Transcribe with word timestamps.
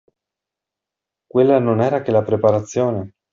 Quella 1.27 1.59
non 1.59 1.79
era 1.79 2.01
che 2.01 2.09
la 2.09 2.23
preparazione! 2.23 3.13